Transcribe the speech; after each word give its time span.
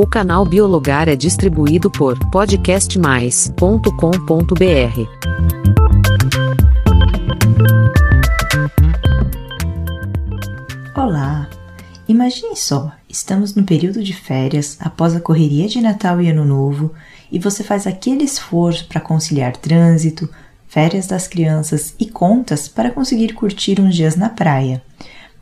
O 0.00 0.06
canal 0.06 0.44
Biologar 0.44 1.08
é 1.08 1.16
distribuído 1.16 1.90
por 1.90 2.16
podcastmais.com.br. 2.30 3.90
Olá! 10.94 11.50
Imagine 12.06 12.54
só, 12.54 12.92
estamos 13.08 13.56
no 13.56 13.64
período 13.64 14.00
de 14.00 14.14
férias, 14.14 14.76
após 14.78 15.16
a 15.16 15.20
correria 15.20 15.66
de 15.66 15.80
Natal 15.80 16.22
e 16.22 16.30
Ano 16.30 16.44
Novo, 16.44 16.94
e 17.32 17.40
você 17.40 17.64
faz 17.64 17.84
aquele 17.84 18.22
esforço 18.22 18.86
para 18.86 19.00
conciliar 19.00 19.56
trânsito, 19.56 20.30
férias 20.68 21.08
das 21.08 21.26
crianças 21.26 21.92
e 21.98 22.06
contas 22.06 22.68
para 22.68 22.92
conseguir 22.92 23.34
curtir 23.34 23.80
uns 23.80 23.96
dias 23.96 24.14
na 24.14 24.28
praia. 24.28 24.80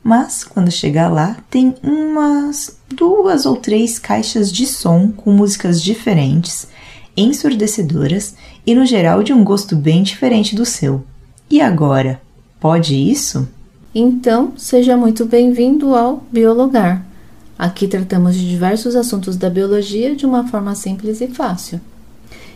Mas 0.06 0.44
quando 0.44 0.70
chegar 0.70 1.08
lá, 1.08 1.36
tem 1.50 1.74
umas 1.82 2.78
duas 2.88 3.44
ou 3.44 3.56
três 3.56 3.98
caixas 3.98 4.52
de 4.52 4.64
som 4.64 5.10
com 5.10 5.32
músicas 5.32 5.82
diferentes, 5.82 6.68
ensurdecedoras 7.16 8.36
e 8.64 8.72
no 8.72 8.86
geral 8.86 9.24
de 9.24 9.32
um 9.32 9.42
gosto 9.42 9.74
bem 9.74 10.04
diferente 10.04 10.54
do 10.54 10.64
seu. 10.64 11.02
E 11.50 11.60
agora, 11.60 12.20
pode 12.60 12.94
isso? 12.94 13.48
Então, 13.92 14.52
seja 14.56 14.96
muito 14.96 15.24
bem-vindo 15.24 15.92
ao 15.92 16.22
Biologar. 16.30 17.04
Aqui 17.58 17.88
tratamos 17.88 18.36
de 18.36 18.48
diversos 18.48 18.94
assuntos 18.94 19.36
da 19.36 19.50
biologia 19.50 20.14
de 20.14 20.24
uma 20.24 20.46
forma 20.46 20.76
simples 20.76 21.20
e 21.20 21.26
fácil. 21.26 21.80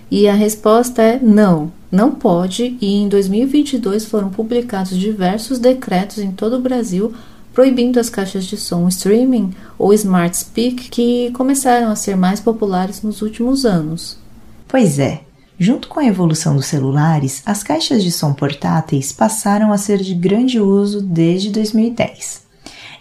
E 0.09 0.29
a 0.29 0.35
resposta 0.35 1.03
é 1.03 1.19
não, 1.21 1.73
não 1.91 2.13
pode, 2.13 2.79
e 2.81 2.95
em 2.95 3.09
2022 3.09 4.05
foram 4.05 4.31
publicados 4.31 4.97
diversos 4.97 5.59
decretos 5.59 6.19
em 6.19 6.31
todo 6.31 6.57
o 6.57 6.61
Brasil 6.61 7.13
proibindo 7.53 7.99
as 7.99 8.09
caixas 8.09 8.45
de 8.45 8.57
som 8.57 8.87
streaming 8.89 9.55
ou 9.79 9.93
smart 9.93 10.37
speak 10.37 10.89
que 10.89 11.31
começaram 11.33 11.91
a 11.91 11.97
ser 11.97 12.17
mais 12.17 12.41
populares 12.41 13.03
nos 13.03 13.23
últimos 13.23 13.65
anos. 13.65 14.19
Pois 14.69 14.99
é, 14.99 15.23
Junto 15.63 15.89
com 15.89 16.01
a 16.01 16.07
evolução 16.07 16.57
dos 16.57 16.65
celulares, 16.65 17.43
as 17.45 17.63
caixas 17.63 18.03
de 18.03 18.11
som 18.11 18.33
portáteis 18.33 19.13
passaram 19.13 19.75
a 19.75 19.77
ser 19.77 19.99
de 19.99 20.15
grande 20.15 20.59
uso 20.59 21.03
desde 21.03 21.51
2010. 21.51 22.45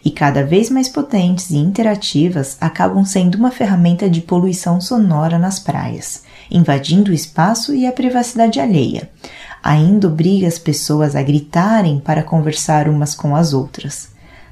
E 0.03 0.11
cada 0.11 0.45
vez 0.45 0.69
mais 0.69 0.89
potentes 0.89 1.52
e 1.52 1.56
interativas, 1.56 2.58
acabam 2.59 3.06
sendo 3.06 3.36
uma 3.36 3.50
ferramenta 3.50 4.09
de 4.09 4.19
poluição 4.19 4.81
sonora 4.81 5.39
nas 5.39 5.58
praias, 5.58 6.23
invadindo 6.52 7.11
o 7.11 7.13
espaço 7.13 7.73
e 7.73 7.88
a 7.88 7.94
privacidade 7.94 8.59
alheia. 8.59 9.09
Ainda 9.63 10.09
obriga 10.09 10.45
as 10.45 10.59
pessoas 10.59 11.16
a 11.16 11.23
gritarem 11.23 12.02
para 12.02 12.23
conversar 12.23 12.89
umas 12.89 13.16
com 13.16 13.38
as 13.38 13.53
outras. 13.53 14.09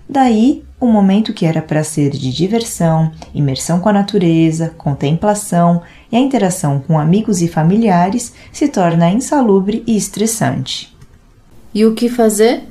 Daí, 0.09 0.63
um 0.79 0.91
momento 0.91 1.33
que 1.33 1.45
era 1.45 1.61
para 1.61 1.83
ser 1.83 2.11
de 2.11 2.31
diversão, 2.31 3.11
imersão 3.33 3.79
com 3.79 3.89
a 3.89 3.93
natureza, 3.93 4.73
contemplação 4.77 5.81
e 6.11 6.15
a 6.15 6.19
interação 6.19 6.79
com 6.79 6.97
amigos 6.97 7.41
e 7.41 7.47
familiares 7.47 8.33
se 8.51 8.67
torna 8.69 9.09
insalubre 9.09 9.83
e 9.85 9.97
estressante. 9.97 10.95
E 11.73 11.85
o 11.85 11.93
que 11.93 12.09
fazer? 12.09 12.63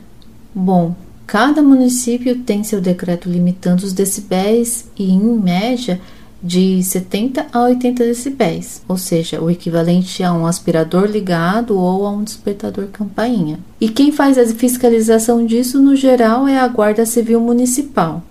Bom, 0.55 0.95
cada 1.27 1.62
município 1.62 2.39
tem 2.39 2.64
seu 2.64 2.81
decreto 2.81 3.29
limitando 3.29 3.84
os 3.84 3.92
decibéis 3.92 4.89
e, 4.98 5.11
em 5.11 5.20
média, 5.20 6.01
de 6.47 6.80
70 6.83 7.47
a 7.52 7.62
80 7.64 8.05
decibéis, 8.05 8.80
ou 8.86 8.97
seja, 8.97 9.41
o 9.41 9.50
equivalente 9.50 10.22
a 10.22 10.33
um 10.33 10.47
aspirador 10.47 11.06
ligado 11.06 11.77
ou 11.77 12.06
a 12.06 12.11
um 12.11 12.22
despertador 12.22 12.86
campainha. 12.86 13.58
E 13.80 13.89
quem 13.89 14.12
faz 14.12 14.39
a 14.39 14.47
fiscalização 14.47 15.44
disso, 15.44 15.83
no 15.83 15.97
geral, 15.97 16.47
é 16.47 16.58
a 16.58 16.69
Guarda 16.69 17.05
Civil 17.05 17.41
Municipal. 17.41 18.22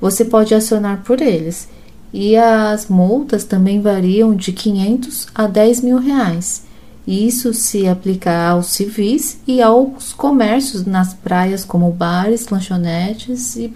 Você 0.00 0.24
pode 0.24 0.54
acionar 0.54 1.02
por 1.04 1.20
eles. 1.20 1.68
E 2.12 2.36
as 2.36 2.88
multas 2.88 3.42
também 3.42 3.80
variam 3.80 4.34
de 4.36 4.52
500 4.52 5.28
a 5.34 5.46
10 5.46 5.80
mil 5.80 5.98
reais. 5.98 6.62
Isso 7.06 7.52
se 7.52 7.86
aplica 7.86 8.48
aos 8.48 8.66
civis 8.66 9.38
e 9.46 9.60
aos 9.60 10.12
comércios 10.12 10.84
nas 10.84 11.14
praias, 11.14 11.64
como 11.64 11.90
bares, 11.90 12.48
lanchonetes 12.48 13.56
e 13.56 13.68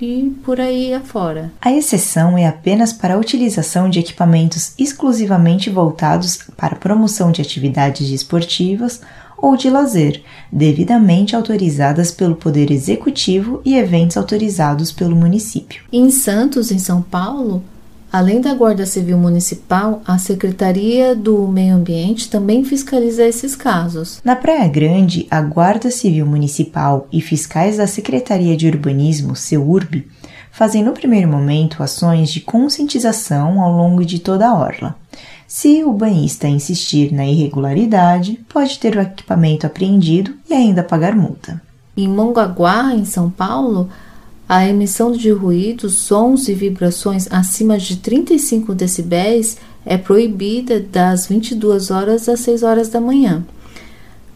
por 0.45 0.61
aí 0.61 0.95
afora. 0.95 1.53
A 1.61 1.73
exceção 1.73 2.39
é 2.39 2.47
apenas 2.47 2.93
para 2.93 3.15
a 3.15 3.19
utilização 3.19 3.89
de 3.89 3.99
equipamentos 3.99 4.73
exclusivamente 4.79 5.71
voltados 5.71 6.39
para 6.57 6.75
a 6.75 6.79
promoção 6.79 7.33
de 7.33 7.43
atividades 7.43 8.09
esportivas 8.11 9.01
ou 9.37 9.57
de 9.57 9.69
lazer, 9.69 10.23
devidamente 10.51 11.37
autorizadas 11.37 12.11
pelo 12.11 12.37
Poder 12.37 12.71
Executivo 12.71 13.61
e 13.65 13.77
eventos 13.77 14.17
autorizados 14.17 14.91
pelo 14.91 15.15
município. 15.15 15.85
Em 15.93 16.11
Santos, 16.11 16.71
em 16.71 16.79
São 16.79 17.03
Paulo, 17.03 17.63
Além 18.17 18.41
da 18.41 18.55
Guarda 18.55 18.87
Civil 18.87 19.19
Municipal, 19.19 20.01
a 20.07 20.17
Secretaria 20.17 21.15
do 21.15 21.47
Meio 21.49 21.75
Ambiente 21.75 22.31
também 22.31 22.65
fiscaliza 22.65 23.23
esses 23.27 23.55
casos. 23.55 24.23
Na 24.25 24.35
Praia 24.35 24.67
Grande, 24.69 25.27
a 25.31 25.43
Guarda 25.43 25.91
Civil 25.91 26.25
Municipal 26.25 27.07
e 27.13 27.21
fiscais 27.21 27.77
da 27.77 27.87
Secretaria 27.87 28.57
de 28.57 28.67
Urbanismo, 28.67 29.37
SEURB, 29.37 30.09
fazem 30.51 30.83
no 30.83 30.93
primeiro 30.93 31.29
momento 31.29 31.83
ações 31.83 32.31
de 32.31 32.41
conscientização 32.41 33.61
ao 33.61 33.71
longo 33.71 34.03
de 34.03 34.19
toda 34.19 34.49
a 34.49 34.55
orla. 34.59 34.97
Se 35.47 35.85
o 35.85 35.93
banhista 35.93 36.49
insistir 36.49 37.13
na 37.13 37.27
irregularidade, 37.27 38.41
pode 38.49 38.79
ter 38.79 38.97
o 38.97 39.03
equipamento 39.03 39.67
apreendido 39.67 40.33
e 40.49 40.55
ainda 40.55 40.83
pagar 40.83 41.15
multa. 41.15 41.61
Em 41.95 42.09
Mongaguá, 42.09 42.95
em 42.95 43.05
São 43.05 43.29
Paulo, 43.29 43.91
a 44.49 44.67
emissão 44.67 45.11
de 45.11 45.31
ruídos, 45.31 45.95
sons 45.95 46.49
e 46.49 46.55
vibrações 46.55 47.27
acima 47.33 47.79
de 47.79 47.97
35 47.97 48.75
decibéis 48.75 49.57
é 49.85 49.97
proibida 49.99 50.81
das 50.81 51.27
22 51.27 51.91
horas 51.91 52.29
às 52.29 52.41
6 52.41 52.63
horas 52.63 52.89
da 52.89 53.01
manhã. 53.01 53.45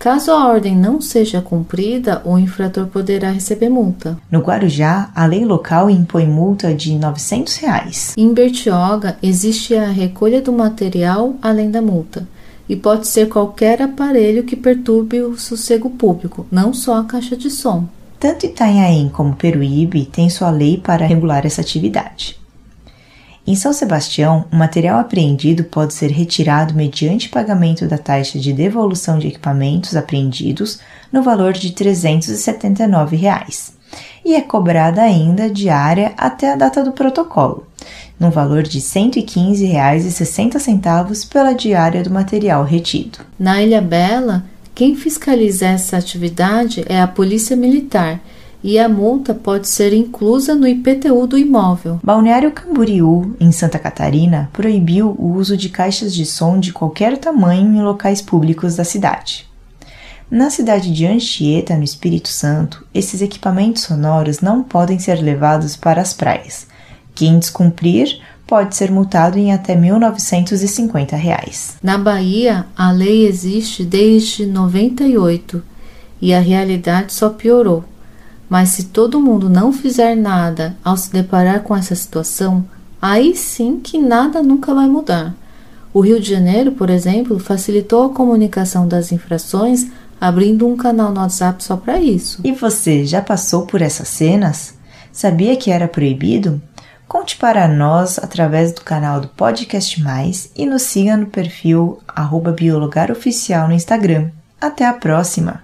Caso 0.01 0.31
a 0.31 0.49
ordem 0.49 0.75
não 0.75 1.01
seja 1.01 1.43
cumprida, 1.43 2.23
o 2.25 2.39
infrator 2.39 2.87
poderá 2.87 3.31
receber 3.31 3.69
multa. 3.69 4.17
No 4.31 4.41
Guarujá, 4.41 5.11
a 5.15 5.27
lei 5.27 5.45
local 5.45 5.91
impõe 5.91 6.27
multa 6.27 6.75
de 6.75 6.95
900 6.95 7.57
reais. 7.57 8.15
Em 8.17 8.33
Bertioga, 8.33 9.19
existe 9.23 9.75
a 9.75 9.91
recolha 9.91 10.41
do 10.41 10.53
material 10.53 11.35
além 11.43 11.71
da 11.71 11.83
multa. 11.83 12.27
E 12.67 12.75
pode 12.75 13.09
ser 13.09 13.29
qualquer 13.29 13.83
aparelho 13.83 14.45
que 14.45 14.57
perturbe 14.57 15.21
o 15.21 15.39
sossego 15.39 15.91
público, 15.91 16.47
não 16.51 16.73
só 16.73 16.97
a 16.97 17.05
caixa 17.05 17.37
de 17.37 17.51
som. 17.51 17.87
Tanto 18.21 18.45
Itanhaém 18.45 19.09
como 19.09 19.35
Peruíbe 19.35 20.05
têm 20.05 20.29
sua 20.29 20.51
lei 20.51 20.77
para 20.77 21.07
regular 21.07 21.47
essa 21.47 21.63
atividade. 21.63 22.39
Em 23.47 23.57
São 23.57 23.73
Sebastião, 23.73 24.45
o 24.53 24.57
material 24.57 25.01
apreendido 25.01 25.65
pode 25.65 25.95
ser 25.95 26.11
retirado 26.11 26.75
mediante 26.75 27.31
pagamento 27.31 27.87
da 27.87 27.97
taxa 27.97 28.39
de 28.39 28.53
devolução 28.53 29.19
de 29.19 29.29
equipamentos 29.29 29.97
apreendidos 29.97 30.81
no 31.11 31.23
valor 31.23 31.55
de 31.55 31.73
379 31.73 33.17
reais, 33.17 33.73
e 34.23 34.35
é 34.35 34.43
cobrada 34.43 35.01
ainda 35.01 35.49
diária 35.49 36.13
até 36.19 36.53
a 36.53 36.57
data 36.57 36.85
do 36.85 36.93
protocolo, 36.93 37.67
no 38.21 38.31
valor 38.31 38.63
de 38.63 38.81
R$ 38.81 38.85
115,60 38.85 41.27
pela 41.27 41.55
diária 41.55 42.03
do 42.03 42.11
material 42.11 42.65
retido. 42.65 43.21
Na 43.39 43.63
Ilha 43.63 43.81
Bela, 43.81 44.45
quem 44.81 44.97
fiscaliza 44.97 45.67
essa 45.67 45.99
atividade 45.99 46.83
é 46.89 47.03
a 47.03 47.07
Polícia 47.07 47.55
Militar 47.55 48.19
e 48.65 48.79
a 48.79 48.89
multa 48.89 49.35
pode 49.35 49.69
ser 49.69 49.93
inclusa 49.93 50.55
no 50.55 50.67
IPTU 50.67 51.27
do 51.27 51.37
imóvel. 51.37 52.01
Balneário 52.03 52.51
Camboriú, 52.51 53.37
em 53.39 53.53
Santa 53.53 53.79
Catarina, 53.79 54.49
proibiu 54.55 55.15
o 55.19 55.35
uso 55.35 55.55
de 55.55 55.69
caixas 55.69 56.15
de 56.15 56.25
som 56.25 56.59
de 56.59 56.73
qualquer 56.73 57.19
tamanho 57.19 57.77
em 57.77 57.83
locais 57.83 58.23
públicos 58.23 58.75
da 58.75 58.83
cidade. 58.83 59.47
Na 60.31 60.49
cidade 60.49 60.91
de 60.91 61.05
Anchieta, 61.05 61.77
no 61.77 61.85
Espírito 61.85 62.29
Santo, 62.31 62.83
esses 62.95 63.21
equipamentos 63.21 63.83
sonoros 63.83 64.41
não 64.41 64.63
podem 64.63 64.99
ser 64.99 65.17
levados 65.17 65.77
para 65.77 66.01
as 66.01 66.15
praias. 66.15 66.67
Quem 67.15 67.39
descumprir 67.39 68.19
pode 68.51 68.75
ser 68.75 68.91
multado 68.91 69.39
em 69.39 69.53
até 69.53 69.77
1.950 69.77 71.13
reais. 71.13 71.77
Na 71.81 71.97
Bahia, 71.97 72.67
a 72.77 72.91
lei 72.91 73.29
existe 73.29 73.85
desde 73.85 74.45
98 74.45 75.63
e 76.21 76.35
a 76.35 76.41
realidade 76.41 77.13
só 77.13 77.31
piorou. 77.31 77.85
Mas 78.49 78.71
se 78.71 78.87
todo 78.87 79.21
mundo 79.21 79.49
não 79.49 79.73
fizer 79.73 80.17
nada 80.17 80.77
ao 80.83 80.97
se 80.97 81.13
deparar 81.13 81.63
com 81.63 81.77
essa 81.77 81.95
situação, 81.95 82.65
aí 83.01 83.37
sim 83.37 83.79
que 83.79 84.01
nada 84.01 84.43
nunca 84.43 84.75
vai 84.75 84.89
mudar. 84.89 85.33
O 85.95 86.01
Rio 86.01 86.21
de 86.21 86.29
Janeiro, 86.29 86.73
por 86.73 86.91
exemplo, 86.91 87.39
facilitou 87.39 88.07
a 88.07 88.13
comunicação 88.13 88.89
das 88.89 89.13
infrações 89.13 89.87
abrindo 90.21 90.67
um 90.67 90.77
canal 90.77 91.13
no 91.13 91.21
WhatsApp 91.21 91.63
só 91.63 91.77
para 91.77 92.01
isso. 92.01 92.41
E 92.43 92.51
você 92.51 93.07
já 93.07 93.23
passou 93.23 93.65
por 93.65 93.81
essas 93.81 94.09
cenas? 94.09 94.75
Sabia 95.13 95.57
que 95.57 95.71
era 95.71 95.87
proibido? 95.87 96.61
Conte 97.11 97.37
para 97.39 97.67
nós 97.67 98.21
através 98.21 98.73
do 98.73 98.83
canal 98.83 99.21
do 99.21 99.27
Podcast 99.27 100.01
Mais 100.01 100.53
e 100.55 100.65
nos 100.65 100.83
siga 100.83 101.17
no 101.17 101.27
perfil 101.27 101.99
biologaroficial 102.53 103.67
no 103.67 103.75
Instagram. 103.75 104.31
Até 104.61 104.87
a 104.87 104.93
próxima! 104.93 105.61